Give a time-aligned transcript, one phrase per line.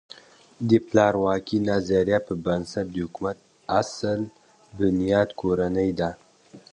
[0.69, 3.37] د پلار واکۍ نظریه پر بنسټ د حکومت
[3.81, 4.19] اصل
[4.79, 6.09] بنیاد کورنۍ ده.